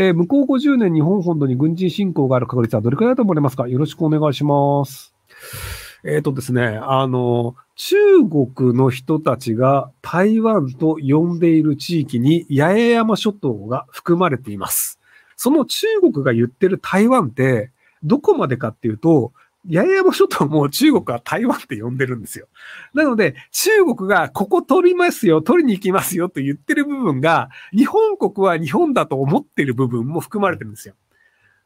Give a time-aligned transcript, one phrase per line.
[0.00, 3.66] えー、向こう50年日本本土に軍事侵攻がある確率はどれくらいだと思われますか？
[3.66, 5.12] よろしくお願いします。
[6.04, 7.96] えっ、ー、とですね、あの、中
[8.54, 15.00] 国の人たちが台湾と呼んでいる地域に八重山諸島が含まれています。
[15.34, 17.72] その中国が言ってる台湾って、
[18.04, 19.32] どこまでかっていうと、
[19.70, 22.48] 八重山諸島も中国は台湾って呼んでるんですよ。
[22.94, 30.94] なので、中国がここ取りますよ、取りに行きますよと言ってる部分が、日本国は日本だと思ってる部分も含まれてるんですよ。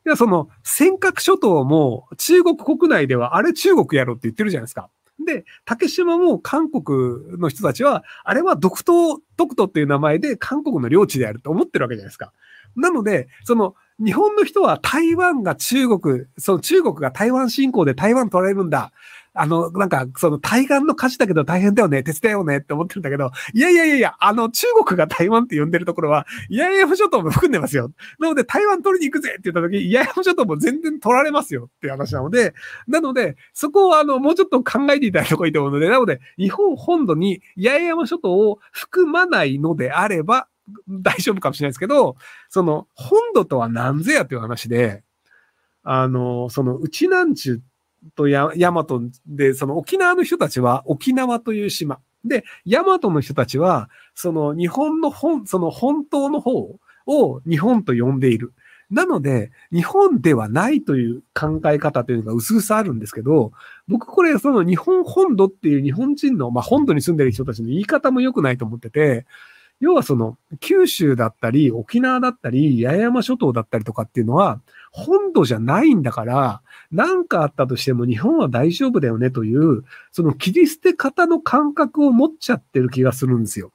[0.04, 4.90] では、その尖閣諸島も中国国内ではあれ中国やろって言ってるじゃないですか。
[5.24, 12.32] で、竹島も韓国の人たちは、あれは独島、独島っていう名前で韓国の領地であると思ってるわけじゃないですか。
[12.74, 18.92] なので、その、日本の人は台湾が中国、その中国が台湾侵攻で台湾取られるんだ。
[19.34, 27.90] あの、なんか、その対岸の火事だけど大変だよね、手伝えよねって思ってるんだけど、いやいやいやいや、あの、中国が台湾って呼んでるところは、イヤイヤ諸島も含んでますよ。
[28.18, 32.52] なので、台湾取りに行くぜって言った時、イヤイヤ諸島も全然取られますよっていう話なので、
[32.86, 40.48] なので、そこをあの、もうちょっと考えていただいた方がいいと思うので、なので、日本本土に八重山諸島を含まないのであれば、
[40.88, 42.16] 大丈夫かもしれないですけど、
[42.48, 45.02] その、本土とは何ぜやという話で、
[45.82, 47.60] あの、その、内南中
[48.14, 52.00] とやヤマトで、その沖縄の人たちは沖縄という島。
[52.24, 58.52] で、ヤマトの人たちは、その日本の本、その本当の方を日本と呼んでいる。
[58.90, 63.52] なので、日本ではないという考え方というのが薄々あるんですけど、
[63.88, 69.26] 僕これ、その日本本土っていう日本人の、まあ本土に住んでる人たちの言い方も良くないと思ってて、
[69.82, 74.60] 要はその、九州だったり、沖縄だったり、八重山諸島だったりとかっていうのは、
[74.92, 83.72] 本土じゃないんだから、何かあったとしても日本は大丈夫だよねという、その切り捨て方の感覚を持っちゃってる気がするんですよ。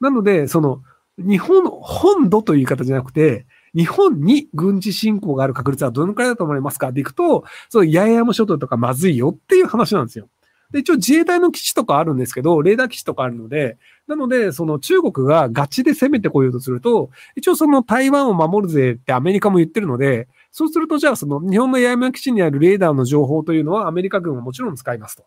[0.00, 0.82] なので、その、
[1.18, 3.46] 日本、本土という言い方じゃなくて、
[3.76, 10.28] 日本に軍事侵攻がある確率はどのくらいだと思いますかっていくと、その八重山諸島とかまずいよっていう話なんですよ。
[10.76, 25.24] で、一応自衛隊の基地とかあるんですけど、レーダー基地とかあるので、なので、その中国がガチで攻めてこようとすると、一応その台湾を守るぜってアメリカも言ってるので、そうするとじゃあその日本の八重山基地にあるレーダーの情報というのはアメリカ軍はもちろん使いますと。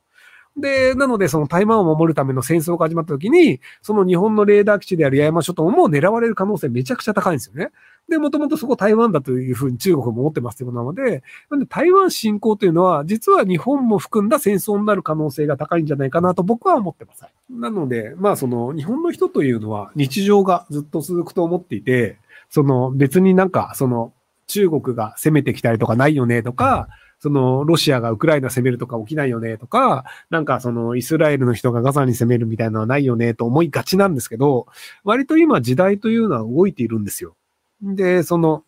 [0.56, 7.72] で、なので、その台湾を守るための戦争が始まった時に、その日本のレーダー基地である八重山諸島も狙われる可能性めちゃくちゃ高いんですよね。
[8.10, 17.26] で、もともとそこ台湾だというふうに中国も思ってますということなので、なんで台湾侵攻というのは、実は日本も含んだ戦争になる可能性が高いんじゃないかなと僕は思ってます。
[17.50, 22.18] なので、まあその日本の人というのは日常がずっと続くと思っていて、
[22.50, 24.14] その別になんかその
[24.48, 26.90] 中国が攻めてきたりとかないよねとか、
[27.20, 34.68] その、ロシアがウクライナ攻めるとか起きないよねとか、なんかその、イスラエルの人がガザに攻めるみたいなのはないよねと思いがちなんですけど、
[35.04, 37.36] 割と今時代というのは動いているんですよ。
[37.82, 38.64] で、その、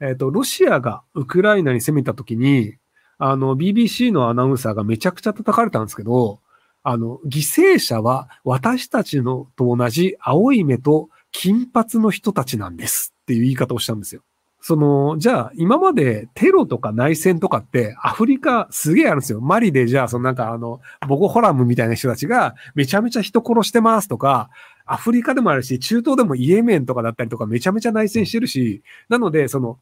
[0.00, 2.76] えっ、ー、と、ロシアがウクライナに攻めた時に、
[3.18, 6.40] あの、BBC のアナウンサーがめちゃくちゃ叩かれたんですけど、
[6.84, 14.22] あの、犠牲者は私たちのと同じ青い目と金髪の人たちなんですっていう言い方をしたんですよ。
[14.60, 19.40] その、じゃあ、今までテロとか内戦とかってアフリカすげえあるんですよ。
[19.40, 24.50] マリでじゃあ、そのなんかあの、ボゴホラムみたいな人たちがめちゃめちゃ人殺してますとか、
[24.84, 29.78] アフリカでもあるし、中東でもイエメンとかだったりとかめちゃめちゃ内戦してるし、なので、その、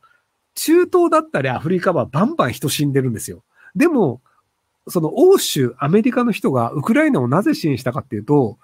[0.54, 3.44] 中東だったりアフリカはバンバン人死んでるんですよ。
[3.75, 4.20] でも、
[4.88, 8.58] その欧州、アメリカの人がウクライナをなぜ支援したかっていうと、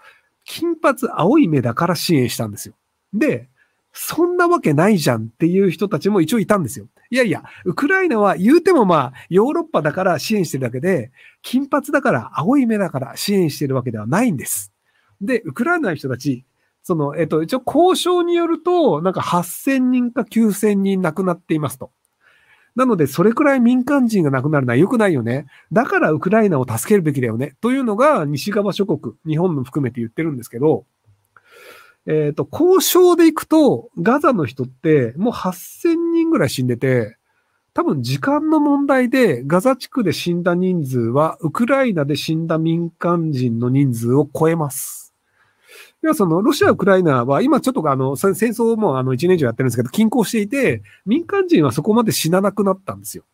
[0.44, 2.75] 金髪青い目だから支援したんですよ。
[3.12, 3.49] で、
[3.93, 6.87] そんなわけないじゃんっていう人たちも一応いたんですよ。
[7.11, 11.11] いやいや、ウクライナは言うてもまあ、ヨーロッパだから支援してるだけで、
[11.43, 14.73] 金髪だから青い目だから支援してるわけではないんです。
[15.21, 16.45] で、ウクライナの人たち、
[16.83, 21.91] その、えっと、一応交渉によると、なんか8000人か9000人亡くなっていますと。
[22.75, 25.47] なので、それくらい民間人が亡くなるのは良くないよね。
[25.71, 27.55] だからウクライナを助けるべきだよね。
[27.61, 30.87] というのが西側諸国、日本も含めて言ってるんですけど、
[32.07, 37.17] えっ、ー、と、交渉で行くと、ガザの人ってもう8000人ぐらい死んでて、
[37.75, 45.15] 多分時間の問題でガザ地区で死んだ人数は、ウクライナで死んだ民間人の人数を超えます。
[46.05, 53.25] いや、その、ロシア、ウクライナは、今ちょっとあの、戦争もあの、1年以上やってるんですけど、均衡していて、民間人はそこまで死ななくなったんですよ。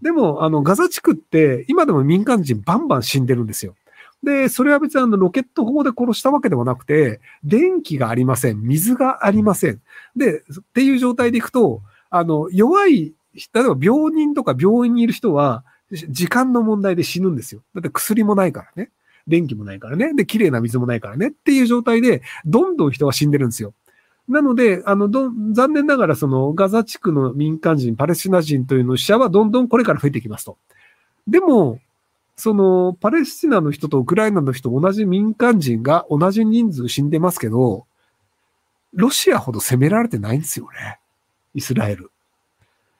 [0.00, 3.74] でも、あの、ガザ地区って、今でも民間人バンバン死んでるんですよ。
[4.22, 8.60] で、それは別にあのロケット砲で殺したわけではなくて、電気がありません。
[8.60, 9.80] 水がありません。
[10.16, 10.42] で、っ
[10.74, 13.14] ていう状態でいくと、あの、弱い、
[13.54, 15.64] 例えば病人とか病院にいる人は、
[16.08, 17.62] 時間の問題で死ぬんですよ。
[17.74, 18.90] だって薬もないからね。
[19.26, 20.14] 電気もないからね。
[20.14, 21.28] で、綺麗な水もないからね。
[21.28, 23.74] っていう状態で、どんどん人が死んでるんですよ。
[24.28, 30.58] なので、あの、ど、残念ながらそのガザ地区の民間人、パレスチナ人というの死者はどんどんこれから増えていきますと。
[31.26, 31.80] でも、
[32.38, 37.84] その、パレスチナの人とウクライナの人、同じ民間人が同じ人数死んでますけど、
[38.94, 41.00] ロシアほど攻められてないんですよね。
[41.54, 42.12] イスラエル。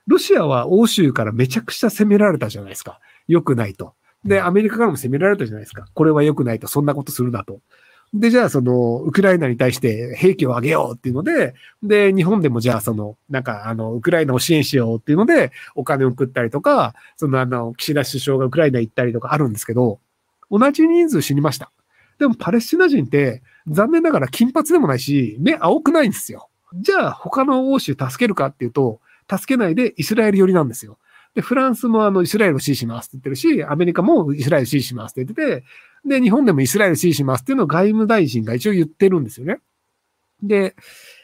[0.07, 2.99] ロシアは欧州からめちゃくちゃ攻められたじゃないですか。
[3.29, 3.93] 良くないと。
[4.25, 5.87] で、アメリカからも攻められたじゃないですか。
[5.93, 6.67] これは良くないと。
[6.67, 7.61] そんなことするなと。
[8.13, 11.53] で、じゃあその、ウクライナに対して兵器をあげようっていうので、
[11.83, 19.99] で、日本でもじゃあその、なんかあの、ウクライナを支援しようっていうので、お金を送ったりとか、そのあの、岸田首相がウクライナ行ったりとかあるんですけど、
[20.49, 21.71] 同じ人数死にました。
[22.17, 26.49] でもパレスチナ人って、残念ながら金髪でもないし、目青くないんですよ。
[26.73, 30.97] じゃあ他の欧州助けるかっていうと、助けないでイスラエル寄りなんですよ。
[31.35, 35.65] で、フランスもあの、イスラエルを支持しますって言ってるし、アメリカもイスラエルを支持しますって言ってて、
[36.05, 39.59] で、日本でもイスラエル支持しますっていうのを外務大臣が一応言ってるんですよね。
[40.41, 40.75] で、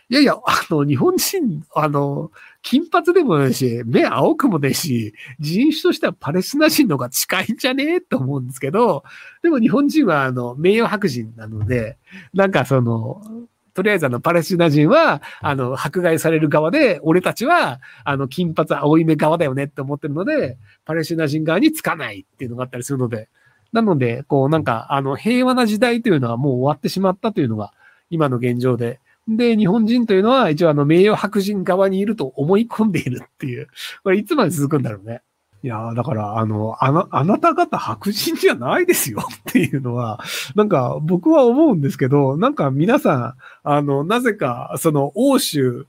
[0.10, 2.32] いやいや、あの、日本人、あの、
[2.62, 9.04] 金髪でもないし、目青くもないし、人種としてはパレスチナ人の方が近いんじゃねえと思うんですけど、
[9.42, 11.98] でも日本人は、あの、名誉白人なので、
[12.36, 23.28] なんかその、とりあえずあの、パレスチナ人は、あの、迫害される側で、俺たちは、あの、金髪青い目側だよねって思ってるので、パレスチナ人側につかないっていうのがあったりするので、
[23.76, 27.74] なので、こう、なんか、あの、平和な時代というのはもう終わってしまったというのが、
[28.10, 29.02] 今の現状で。
[29.28, 33.68] で、日本人というのは、一応あの、名誉白人側にいると思い込んでいるっていう。
[34.04, 35.22] これいつまで続くんだろうね。
[35.62, 40.22] いやだから、あの、あな、あなた方白人じゃないですよっていうのは、
[40.56, 43.34] なんか僕は思うんですけど、なんか皆さん、
[43.64, 45.88] あの、なぜか、その欧州、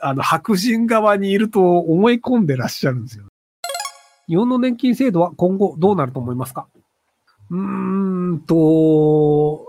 [0.00, 3.24] あの、白人側にいると思い込んでらっしゃるんですよ。
[4.28, 6.66] 日本の年金制度は今後どうなると思いますか？
[7.50, 9.66] うーんと、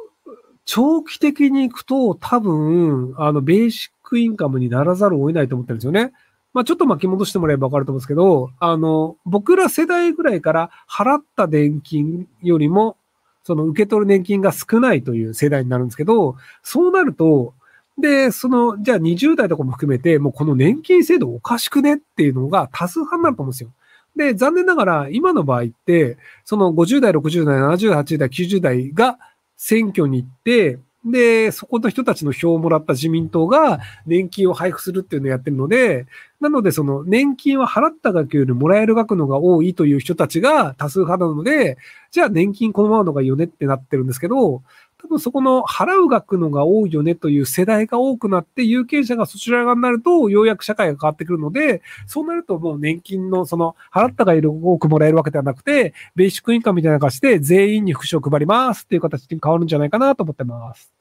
[0.65, 6.11] 長期的に行くと多分、あの、ベーシックインカムにならざるを得ないと思ってるんですよね。
[6.53, 12.97] まあ、ちょっと巻き戻してもらえばわかると思うんですけど、あの、僕ら世代ぐらいから払った年金よりも、
[13.43, 17.53] その受け取る年金が少ないという世代になるんですけど、そうなると、
[17.97, 23.69] で、その、じゃあ20代とかも含めて、もうこの年金制度おかしくねっていうのが多数派になると思うんですよ。
[24.17, 29.17] で、残念ながら今の場合って、その50代、60代、70代、80代、90代が
[29.55, 36.05] 選挙に行って、で、そこの人たちの票をもらった自民党が年金を配布するっていうのをやってるので、
[36.39, 41.77] なのでその年金は払った額よりもらえる額のが多いという人たちが多数派なので、
[42.11, 44.63] じゃあ年金このままのがいいよねってなってるんですけど、
[44.99, 60.91] 多分そこの払う額のが多いよねという世代が多くなって、有権者がそちら側になると、ようやく社会が変わってくるので、そうなるともう年金のその、払ったがいる多くもらえるわけではなくて、ベーシックインカムみたいな感じで全員に副賞を配りますっていう形に変わるんじゃないかなと思ってます。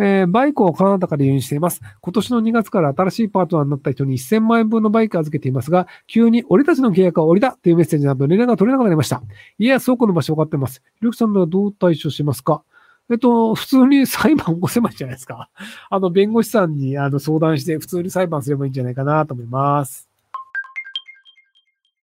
[0.00, 1.80] えー、バイクをカナダから輸入しています。
[2.00, 9.20] 今年の2月から新しいパートナーになった人に1000万円分のバイクを預けていますが、急に俺たちの契約は終わりだというメッセージなど連絡が取れなくなりました。
[9.58, 10.82] いや、倉庫の場所分かってます。
[11.00, 12.62] ひろきさんはどう対処しますか？
[13.10, 15.50] えっと、普通に裁判起こせばいいんじゃないですか。
[15.90, 20.07] あの、弁護士さんにあの相談して、普通に裁判すればいいんじゃないかなと思います。